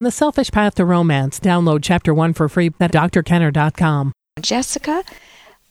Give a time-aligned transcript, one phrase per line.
[0.00, 1.40] The Selfish Path to Romance.
[1.40, 4.12] Download Chapter 1 for free at drkenner.com.
[4.40, 5.02] Jessica,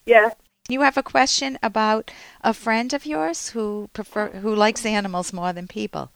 [0.06, 0.36] Yes.
[0.68, 2.12] you have a question about
[2.44, 6.12] a friend of yours who prefer who likes animals more than people.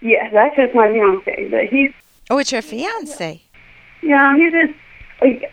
[0.00, 1.48] Yes, that's just my fiance.
[1.50, 1.90] But he's
[2.30, 3.42] Oh, it's your fiance.
[4.02, 4.78] yeah, he's just
[5.20, 5.50] like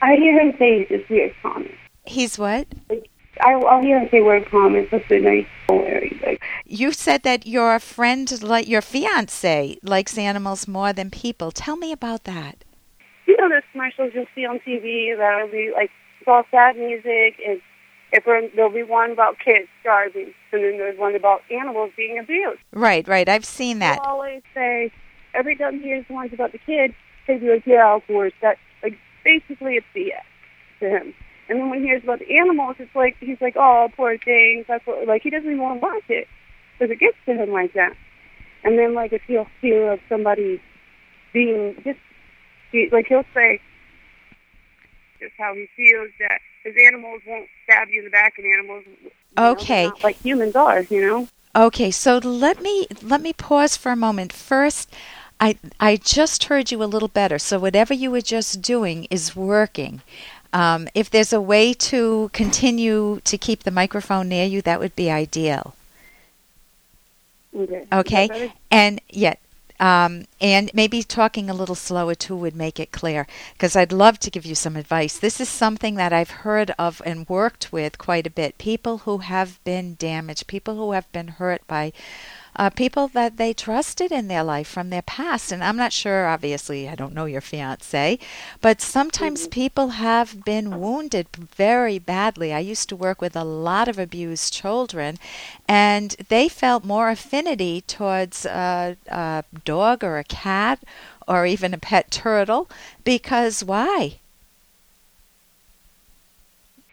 [0.00, 1.74] I hear him say he's just weird comments.
[2.06, 2.66] He's what?
[2.88, 3.10] Like
[3.40, 5.46] I, I'll hear him say weird comments, but they're nice.
[5.68, 11.50] Like You said that your friend, like your fiance, likes animals more than people.
[11.50, 12.64] Tell me about that.
[13.26, 17.40] you know, those commercials you'll see on TV that'll be like it's all sad music,
[17.46, 17.60] and
[18.12, 22.60] if there'll be one about kids starving, and then there's one about animals being abused.
[22.72, 23.28] Right, right.
[23.28, 24.00] I've seen that.
[24.04, 24.92] Always say
[25.34, 26.94] every time he hears ones about the kids,
[27.26, 30.22] he'll be like, "Yeah, of course." That like basically it's BS
[30.80, 31.14] to him.
[31.48, 34.64] And then when he hears about the animals, it's like he's like, "Oh, poor things."
[34.66, 36.26] That's what like he doesn't even want to watch it
[36.78, 37.92] because it gets to him like that.
[38.62, 40.60] And then like if he'll hear of somebody
[41.32, 41.98] being just
[42.72, 43.60] he, like he'll say
[45.20, 48.84] just how he feels that his animals won't stab you in the back, and animals
[48.86, 49.90] you know, Okay.
[50.02, 51.28] like humans are, you know.
[51.56, 54.32] Okay, so let me let me pause for a moment.
[54.32, 54.92] First,
[55.38, 57.38] I I just heard you a little better.
[57.38, 60.02] So whatever you were just doing is working.
[60.54, 64.96] Um, if there's a way to continue to keep the microphone near you, that would
[64.96, 65.74] be ideal.
[67.56, 67.86] Okay.
[67.92, 68.52] Okay, Is that better?
[68.70, 69.40] and yet,
[69.80, 73.26] um, and maybe talking a little slower too would make it clear.
[73.54, 75.18] Because I'd love to give you some advice.
[75.18, 78.58] This is something that I've heard of and worked with quite a bit.
[78.58, 81.92] People who have been damaged, people who have been hurt by
[82.56, 85.52] uh, people that they trusted in their life from their past.
[85.52, 88.18] And I'm not sure, obviously, I don't know your fiance,
[88.60, 92.52] but sometimes people have been wounded very badly.
[92.52, 95.18] I used to work with a lot of abused children,
[95.68, 100.82] and they felt more affinity towards a, a dog or a cat
[101.26, 102.68] or even a pet turtle
[103.04, 104.18] because why?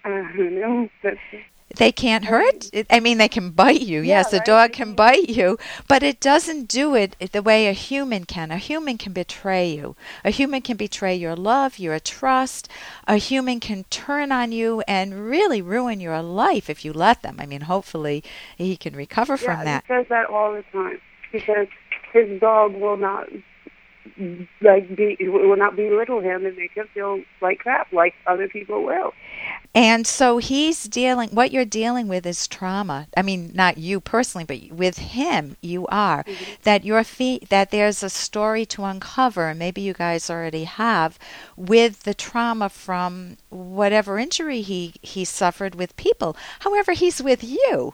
[0.04, 0.90] I don't know.
[1.04, 1.20] That's,
[1.78, 2.70] They can't hurt.
[2.90, 4.02] I mean, they can bite you.
[4.02, 7.74] Yeah, yes, a dog can bite you, but it doesn't do it the way a
[7.74, 8.52] human can.
[8.52, 9.96] A human can betray you.
[10.24, 12.70] A human can betray your love, your trust.
[13.08, 17.38] A human can turn on you and really ruin your life if you let them.
[17.40, 18.24] I mean, hopefully
[18.58, 19.84] he can recover from yeah, that.
[19.88, 21.00] he says that all the time.
[21.32, 21.68] He says
[22.14, 23.28] his dog will not
[24.62, 28.84] like be will not belittle him and make him feel like crap like other people
[28.84, 29.14] will.
[29.74, 33.08] And so he's dealing, what you're dealing with is trauma.
[33.16, 36.26] I mean, not you personally, but with him, you are.
[36.64, 41.18] That your feet, that there's a story to uncover, and maybe you guys already have,
[41.56, 46.36] with the trauma from whatever injury he, he suffered with people.
[46.60, 47.94] However, he's with you.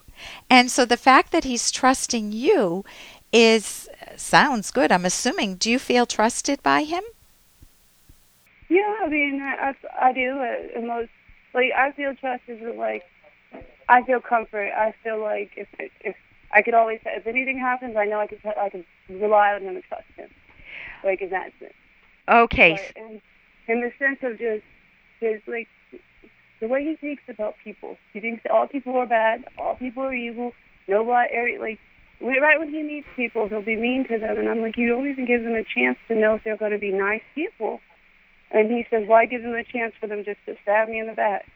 [0.50, 2.86] And so the fact that he's trusting you
[3.32, 4.92] is, sounds good.
[4.92, 7.04] I'm assuming, do you feel trusted by him?
[8.68, 10.40] Yeah, I mean, I, I, I do.
[10.40, 11.10] Uh, most
[11.58, 13.04] like I feel trust is like
[13.90, 14.72] I feel comfort.
[14.78, 15.68] I feel like if
[16.02, 16.16] if
[16.52, 19.76] I could always if anything happens, I know I can I can rely on him
[19.76, 20.30] and trust him.
[21.04, 21.74] Like in that sense.
[22.30, 22.80] Okay.
[22.94, 23.22] But in,
[23.68, 24.64] in the sense of just
[25.20, 25.68] his like
[26.62, 27.98] the way he thinks about people.
[28.14, 30.54] He thinks that all people are bad, all people are evil.
[30.88, 31.80] Nobody like
[32.22, 35.08] right when he meets people, he'll be mean to them, and I'm like, you don't
[35.08, 37.80] even give them a chance to know if they're going to be nice people.
[38.52, 41.08] And he says, why give them a chance for them just to stab me in
[41.08, 41.50] the back?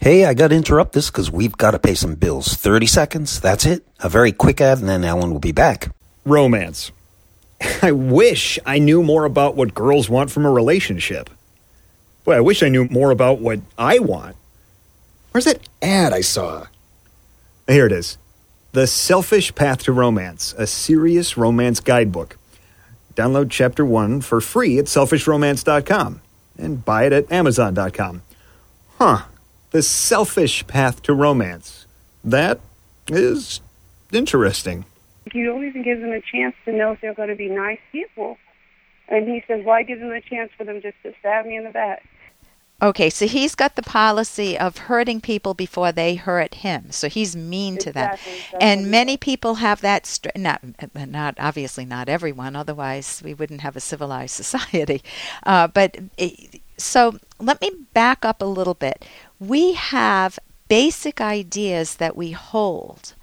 [0.00, 2.54] Hey, I got to interrupt this because we've got to pay some bills.
[2.54, 3.84] 30 seconds, that's it.
[4.00, 5.88] A very quick ad, and then Ellen will be back.
[6.24, 6.92] Romance.
[7.82, 11.30] I wish I knew more about what girls want from a relationship.
[12.24, 14.36] Boy, I wish I knew more about what I want.
[15.30, 16.66] Where's that ad I saw?
[17.66, 18.18] Here it is
[18.72, 22.36] The Selfish Path to Romance, a serious romance guidebook.
[23.14, 26.20] Download chapter one for free at selfishromance.com
[26.58, 28.22] and buy it at amazon.com.
[28.98, 29.22] Huh.
[29.70, 31.86] The Selfish Path to Romance.
[32.24, 32.60] That
[33.08, 33.60] is
[34.12, 34.84] interesting.
[35.32, 37.80] You don't even give them a chance to know if they're going to be nice
[37.92, 38.38] people.
[39.08, 41.64] And he says, why give them a chance for them just to stab me in
[41.64, 42.04] the back?
[42.82, 46.90] Okay, so he's got the policy of hurting people before they hurt him.
[46.90, 48.10] So he's mean to them.
[48.12, 50.60] Exactly, And many people have that str- not
[50.94, 55.02] not obviously not everyone otherwise we wouldn't have a civilized society.
[55.44, 59.06] Uh, but it, so let me back up a little bit.
[59.40, 60.38] We have
[60.68, 63.14] basic ideas that we hold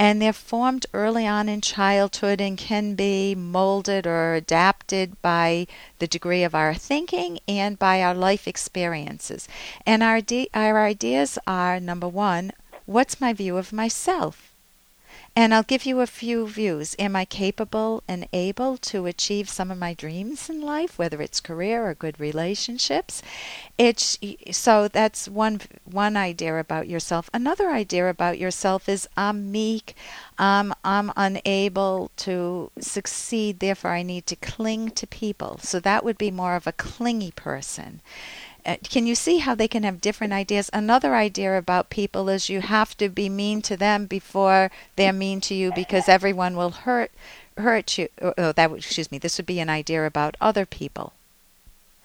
[0.00, 5.66] and they're formed early on in childhood and can be molded or adapted by
[5.98, 9.46] the degree of our thinking and by our life experiences.
[9.84, 12.52] And our, de- our ideas are number one,
[12.86, 14.49] what's my view of myself?
[15.36, 16.96] And I'll give you a few views.
[16.98, 21.40] Am I capable and able to achieve some of my dreams in life, whether it's
[21.40, 23.22] career or good relationships?
[23.78, 24.18] It's
[24.50, 27.30] so that's one one idea about yourself.
[27.32, 29.94] Another idea about yourself is I'm meek.
[30.36, 35.58] Um, I'm unable to succeed, therefore I need to cling to people.
[35.62, 38.00] So that would be more of a clingy person.
[38.64, 40.70] Uh, can you see how they can have different ideas?
[40.72, 45.40] Another idea about people is you have to be mean to them before they're mean
[45.42, 47.10] to you because everyone will hurt
[47.56, 48.08] hurt you.
[48.20, 49.18] Oh, oh that excuse me.
[49.18, 51.12] This would be an idea about other people.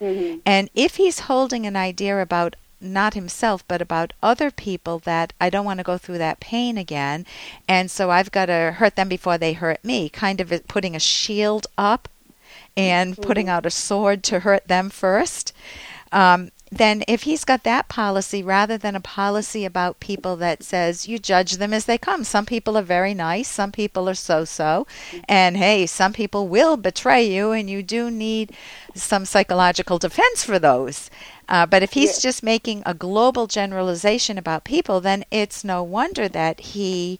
[0.02, 0.40] Mm-hmm.
[0.46, 5.50] And if he's holding an idea about not himself, but about other people that I
[5.50, 7.26] don't want to go through that pain again.
[7.68, 11.00] And so I've got to hurt them before they hurt me, kind of putting a
[11.00, 12.08] shield up
[12.78, 13.22] and mm-hmm.
[13.22, 15.54] putting out a sword to hurt them first.
[16.16, 21.08] Um, then if he's got that policy rather than a policy about people that says
[21.08, 22.24] you judge them as they come.
[22.24, 24.88] Some people are very nice some people are so-so.
[25.28, 28.54] And hey some people will betray you and you do need
[28.94, 31.10] some psychological defense for those.
[31.48, 36.28] Uh, but if he's just making a global generalization about people then it's no wonder
[36.30, 37.20] that he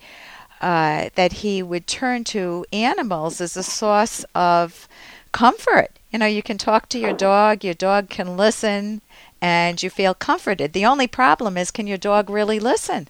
[0.62, 4.88] uh, that he would turn to animals as a source of
[5.34, 9.02] comfort you know you can talk to your dog your dog can listen
[9.42, 10.72] and you feel comforted.
[10.72, 13.10] The only problem is can your dog really listen?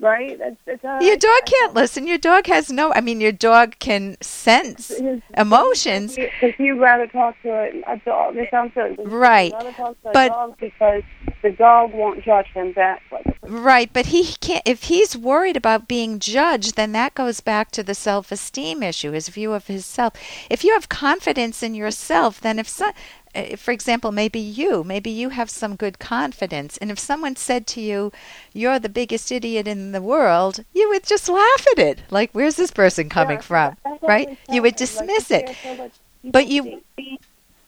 [0.00, 0.38] Right?
[0.38, 2.06] That's, that's your dog can't listen.
[2.06, 2.92] Your dog has no.
[2.94, 6.16] I mean, your dog can sense his, emotions.
[6.16, 8.36] Because you rather talk to a, a dog.
[8.36, 8.96] It sounds good.
[9.06, 9.52] Right.
[9.52, 11.02] rather talk to a but, dog because
[11.42, 13.02] the dog won't judge him back.
[13.12, 14.62] Like right, but he can't.
[14.66, 19.28] If he's worried about being judged, then that goes back to the self-esteem issue, his
[19.28, 20.12] view of his self.
[20.50, 22.92] If you have confidence in yourself, then if so,
[23.34, 26.76] uh, for example, maybe you, maybe you have some good confidence.
[26.78, 28.12] And if someone said to you,
[28.52, 32.00] you're the biggest idiot in the world, you would just laugh at it.
[32.10, 33.76] Like, where's this person coming yeah, from?
[34.02, 34.38] Right?
[34.50, 35.56] You would dismiss like, it.
[35.62, 35.90] So
[36.24, 36.82] but you,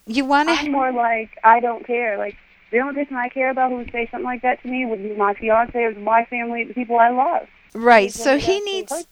[0.06, 0.54] you want to.
[0.54, 2.18] I'm more like, I don't care.
[2.18, 2.36] Like,
[2.70, 5.02] the only person I care about who would say something like that to me would
[5.02, 7.48] be my fiance or my family, the people I love.
[7.74, 8.12] Right.
[8.12, 9.06] So he needs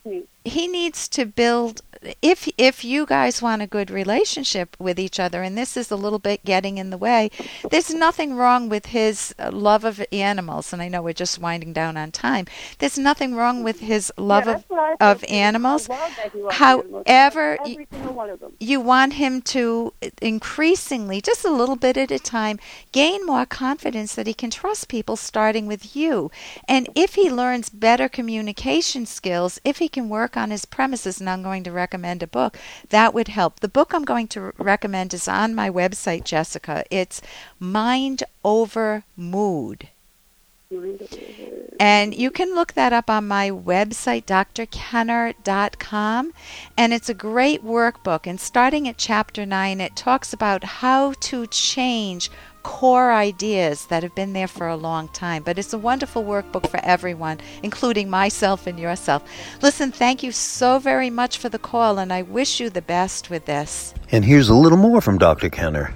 [0.44, 1.82] he needs to build
[2.22, 5.96] if if you guys want a good relationship with each other and this is a
[5.96, 7.30] little bit getting in the way
[7.70, 11.72] there's nothing wrong with his uh, love of animals and i know we're just winding
[11.72, 12.46] down on time.
[12.78, 14.60] There's nothing wrong with his love yeah,
[15.00, 15.88] of of animals.
[16.50, 17.86] however you,
[18.60, 19.92] you want him to
[20.22, 22.58] increasingly just a little bit at a time
[22.92, 26.30] gain more confidence that he can trust people starting with you.
[26.66, 31.28] And if he learns better communication skills if he can work on his premises and
[31.28, 32.58] i'm going to recommend a book,
[32.90, 33.60] that would help.
[33.60, 36.84] The book I'm going to recommend is on my website, Jessica.
[36.90, 37.22] It's
[37.58, 39.88] Mind Over Mood.
[41.80, 46.32] And you can look that up on my website, drkenner.com.
[46.76, 48.26] And it's a great workbook.
[48.26, 52.30] And starting at chapter 9, it talks about how to change
[52.62, 55.42] core ideas that have been there for a long time.
[55.42, 59.22] But it's a wonderful workbook for everyone, including myself and yourself.
[59.62, 63.30] Listen, thank you so very much for the call, and I wish you the best
[63.30, 63.94] with this.
[64.10, 65.50] And here's a little more from Dr.
[65.50, 65.94] Kenner.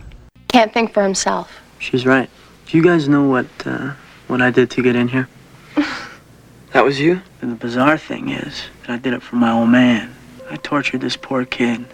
[0.48, 1.60] Can't think for himself.
[1.78, 2.28] She's right.
[2.66, 3.92] Do you guys know what uh,
[4.28, 5.28] what I did to get in here?
[6.72, 7.22] that was you?
[7.40, 10.14] And the bizarre thing is that I did it for my old man.
[10.48, 11.86] I tortured this poor kid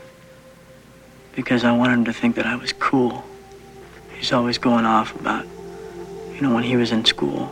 [1.35, 3.25] because I wanted him to think that I was cool.
[4.19, 5.47] He's always going off about,
[6.35, 7.51] you know, when he was in school,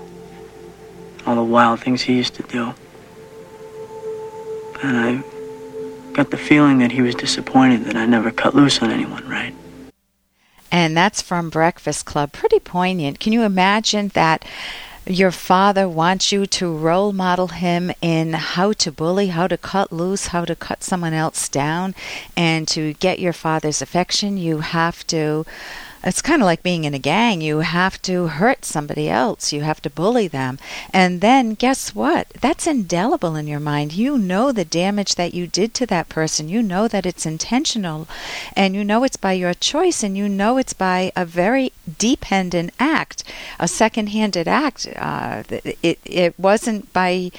[1.25, 2.75] all the wild things he used to do.
[4.83, 5.23] And I
[6.13, 9.55] got the feeling that he was disappointed that I never cut loose on anyone, right?
[10.73, 12.33] And that's from Breakfast Club.
[12.33, 13.21] Pretty poignant.
[13.21, 14.45] Can you imagine that?
[15.09, 19.93] your father wants you to role model him in how to bully, how to cut
[19.93, 21.95] loose, how to cut someone else down.
[22.37, 25.47] And to get your father's affection, you have to
[26.07, 27.41] it's kind of like being in a gang.
[27.41, 30.59] You have to hurt somebody else, you have to bully them.
[30.93, 32.29] And then guess what?
[32.41, 33.93] That's indelible in your mind.
[33.93, 36.49] You know the damage that you did to that person.
[36.49, 38.07] You know that it's intentional,
[38.55, 42.73] and you know it's by your choice, and you know it's by a very dependent
[42.79, 43.25] act,
[43.59, 44.87] a second handed act.
[44.95, 45.43] Uh,
[45.83, 47.33] it, it wasn't by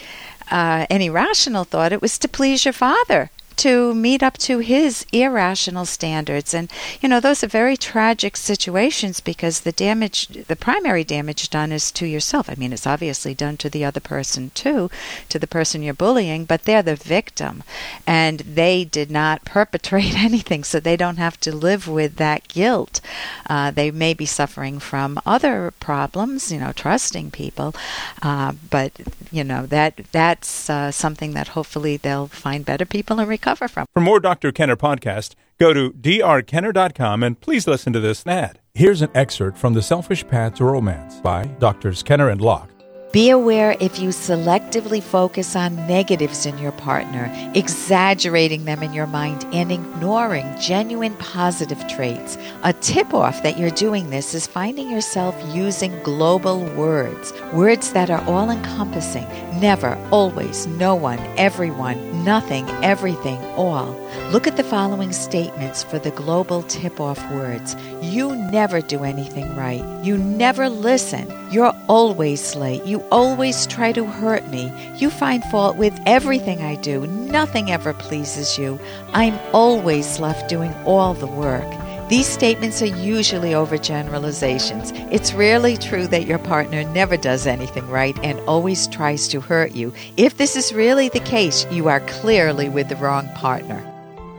[0.51, 5.05] uh, any rational thought, it was to please your father to meet up to his
[5.11, 6.53] irrational standards.
[6.53, 6.71] And,
[7.01, 11.91] you know, those are very tragic situations because the damage, the primary damage done is
[11.93, 12.49] to yourself.
[12.49, 14.89] I mean, it's obviously done to the other person too,
[15.29, 17.63] to the person you're bullying, but they're the victim.
[18.05, 23.01] And they did not perpetrate anything, so they don't have to live with that guilt.
[23.49, 27.73] Uh, they may be suffering from other problems, you know, trusting people,
[28.21, 28.91] uh, but,
[29.31, 33.85] you know, that that's uh, something that hopefully they'll find better people and recover from.
[33.93, 34.51] For more Dr.
[34.51, 38.59] Kenner podcast, go to drkenner.com and please listen to this ad.
[38.73, 42.03] Here's an excerpt from The Selfish Path to Romance by Drs.
[42.03, 42.76] Kenner and Locke.
[43.11, 49.07] Be aware if you selectively focus on negatives in your partner, exaggerating them in your
[49.07, 52.37] mind, and ignoring genuine positive traits.
[52.63, 58.09] A tip off that you're doing this is finding yourself using global words, words that
[58.09, 59.25] are all encompassing
[59.59, 63.95] never, always, no one, everyone, nothing, everything, all.
[64.31, 67.75] Look at the following statements for the global tip off words.
[68.01, 69.83] You never do anything right.
[70.03, 71.31] You never listen.
[71.51, 72.85] You're always late.
[72.97, 74.73] You always try to hurt me.
[74.95, 77.05] You find fault with everything I do.
[77.05, 78.79] Nothing ever pleases you.
[79.13, 81.71] I'm always left doing all the work.
[82.09, 84.93] These statements are usually overgeneralizations.
[85.13, 89.73] It's rarely true that your partner never does anything right and always tries to hurt
[89.73, 89.93] you.
[90.17, 93.79] If this is really the case, you are clearly with the wrong partner.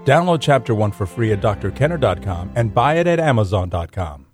[0.04, 4.27] Download Chapter 1 for free at drkenner.com and buy it at amazon.com.